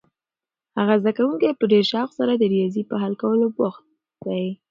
[0.79, 3.83] هغه زده کوونکی په ډېر شوق سره د ریاضي په حل کولو بوخت
[4.25, 4.45] دی.